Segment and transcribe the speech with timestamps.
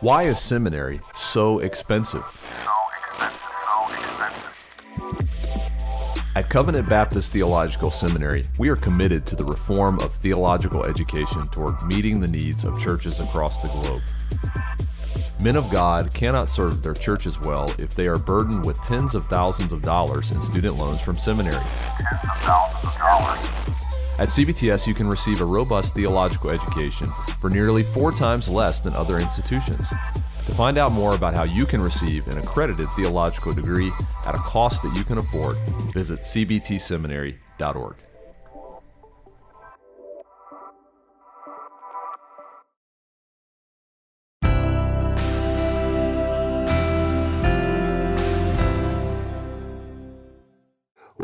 [0.00, 2.24] Why is seminary so expensive?
[6.34, 11.82] At Covenant Baptist Theological Seminary, we are committed to the reform of theological education toward
[11.82, 14.00] meeting the needs of churches across the globe.
[15.38, 19.26] Men of God cannot serve their churches well if they are burdened with tens of
[19.26, 21.62] thousands of dollars in student loans from seminary.
[24.20, 27.08] At CBTS, you can receive a robust theological education
[27.38, 29.88] for nearly four times less than other institutions.
[29.88, 33.90] To find out more about how you can receive an accredited theological degree
[34.26, 35.56] at a cost that you can afford,
[35.94, 37.96] visit cbtseminary.org.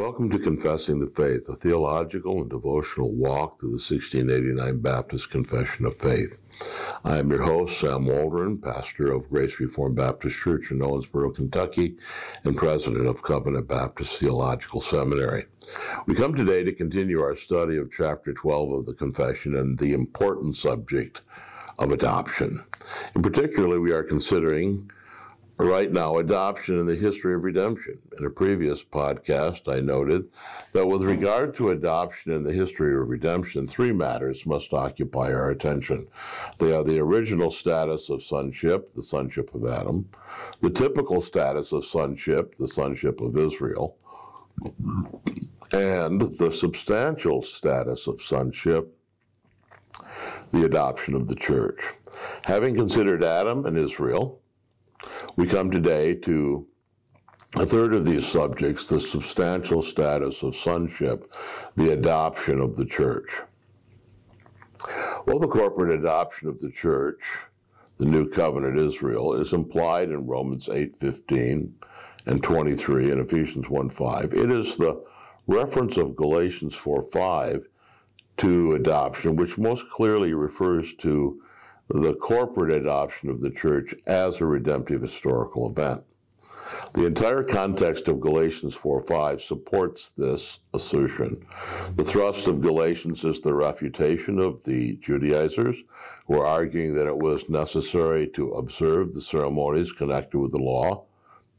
[0.06, 5.84] Welcome to Confessing the Faith, a theological and devotional walk to the 1689 Baptist Confession
[5.84, 6.38] of Faith.
[7.04, 11.96] I am your host, Sam Waldron, pastor of Grace Reformed Baptist Church in Owensboro, Kentucky,
[12.44, 15.46] and president of Covenant Baptist Theological Seminary.
[16.06, 19.92] We come today to continue our study of chapter 12 of the Confession and the
[19.92, 21.22] important subject
[21.80, 22.64] of adoption.
[23.16, 24.88] In particular, we are considering
[25.58, 27.98] right now adoption in the history of redemption.
[28.18, 30.28] In a previous podcast, I noted
[30.72, 35.50] that with regard to adoption in the history of redemption, three matters must occupy our
[35.50, 36.06] attention.
[36.58, 40.08] They are the original status of sonship, the sonship of Adam,
[40.60, 43.96] the typical status of sonship, the sonship of Israel,
[45.72, 48.94] and the substantial status of sonship,
[50.52, 51.80] the adoption of the church.
[52.44, 54.40] Having considered Adam and Israel,
[55.36, 56.66] we come today to
[57.56, 61.32] a third of these subjects the substantial status of sonship,
[61.76, 63.42] the adoption of the church.
[65.26, 67.44] Well, the corporate adoption of the church,
[67.98, 71.74] the new covenant Israel, is implied in Romans 8:15
[72.26, 74.34] and 23 and Ephesians 1:5.
[74.34, 75.02] It is the
[75.46, 77.66] reference of Galatians 4:5
[78.38, 81.40] to adoption, which most clearly refers to
[81.88, 86.02] the corporate adoption of the church as a redemptive historical event.
[86.94, 91.46] The entire context of Galatians 4:5 supports this assertion.
[91.94, 95.76] The thrust of Galatians is the refutation of the Judaizers,
[96.26, 101.05] who are arguing that it was necessary to observe the ceremonies connected with the law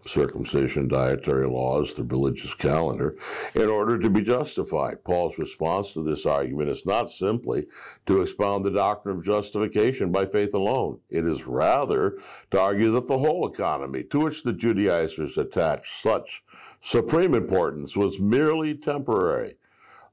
[0.07, 3.16] circumcision, dietary laws, the religious calendar,
[3.56, 5.03] in order to be justified.
[5.03, 7.68] Paul's response to this argument is not simply
[8.06, 11.00] to expound the doctrine of justification by faith alone.
[11.09, 12.18] It is rather
[12.51, 16.44] to argue that the whole economy, to which the Judaizers attached such
[16.79, 19.56] supreme importance, was merely temporary.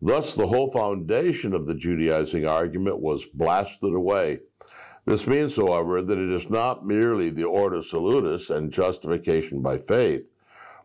[0.03, 4.41] Thus, the whole foundation of the Judaizing argument was blasted away
[5.06, 10.26] this means, however, that it is not merely the ordo salutis and justification by faith,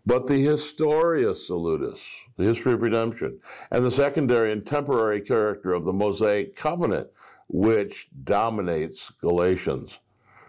[0.06, 2.04] but the historia salutis,
[2.36, 3.40] the history of redemption,
[3.72, 7.08] and the secondary and temporary character of the Mosaic covenant,
[7.48, 10.00] which dominates Galatians.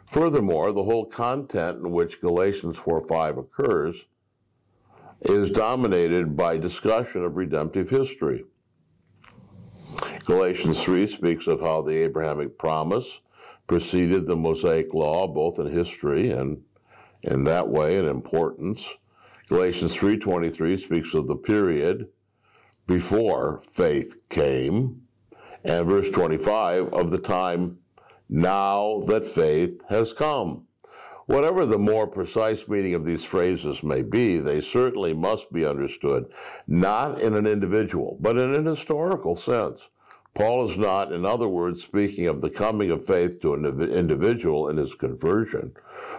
[0.04, 4.06] Furthermore, the whole content in which Galatians 4 5 occurs
[5.22, 8.44] is dominated by discussion of redemptive history.
[10.25, 13.20] Galatians 3 speaks of how the Abrahamic promise
[13.70, 16.60] preceded the Mosaic law, both in history and
[17.22, 18.94] in that way in importance.
[19.47, 22.09] Galatians 3:23 speaks of the period
[22.88, 25.03] before faith came,
[25.62, 27.78] and verse 25 of the time
[28.28, 30.66] now that faith has come.
[31.26, 36.25] Whatever the more precise meaning of these phrases may be, they certainly must be understood
[36.66, 39.91] not in an individual, but in an historical sense.
[40.34, 44.68] Paul is not, in other words, speaking of the coming of faith to an individual
[44.68, 45.72] in his conversion,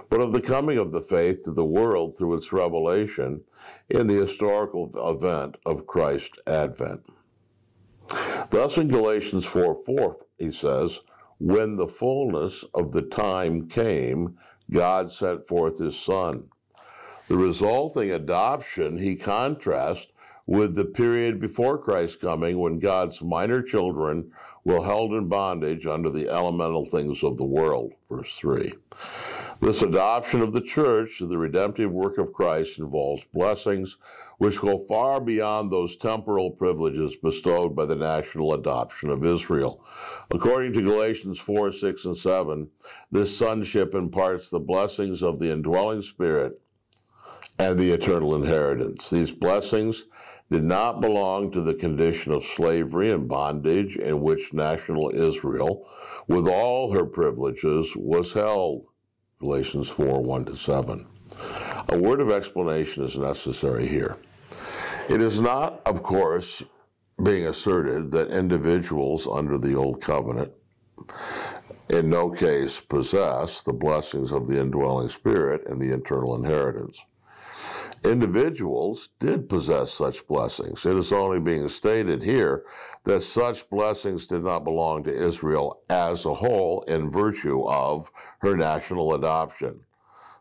[0.09, 3.41] but of the coming of the faith to the world through its revelation
[3.89, 7.05] in the historical event of Christ's advent.
[8.49, 10.99] Thus, in Galatians 4 4, he says,
[11.39, 14.37] When the fullness of the time came,
[14.69, 16.49] God sent forth his Son.
[17.29, 20.07] The resulting adoption he contrasts
[20.51, 24.33] with the period before Christ's coming when God's minor children
[24.65, 27.93] were held in bondage under the elemental things of the world.
[28.09, 28.73] Verse 3.
[29.61, 33.97] This adoption of the church to the redemptive work of Christ involves blessings
[34.39, 39.81] which go far beyond those temporal privileges bestowed by the national adoption of Israel.
[40.31, 42.69] According to Galatians 4, 6, and 7,
[43.09, 46.59] this sonship imparts the blessings of the indwelling spirit
[47.57, 49.09] and the eternal inheritance.
[49.09, 50.05] These blessings
[50.51, 55.87] did not belong to the condition of slavery and bondage in which national Israel,
[56.27, 58.85] with all her privileges, was held.
[59.39, 61.07] Galatians 4 1 to 7.
[61.87, 64.17] A word of explanation is necessary here.
[65.09, 66.63] It is not, of course,
[67.23, 70.51] being asserted that individuals under the Old Covenant
[71.89, 77.05] in no case possess the blessings of the indwelling Spirit and the eternal inheritance.
[78.03, 80.85] Individuals did possess such blessings.
[80.87, 82.65] It is only being stated here
[83.03, 88.09] that such blessings did not belong to Israel as a whole in virtue of
[88.39, 89.81] her national adoption.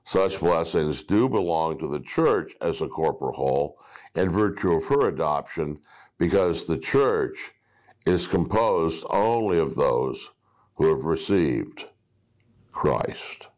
[0.04, 3.78] Such blessings do belong to the church as a corporate whole
[4.14, 5.80] in virtue of her adoption
[6.18, 7.52] because the church
[8.06, 10.32] is composed only of those
[10.76, 11.86] who have received
[12.70, 13.48] Christ.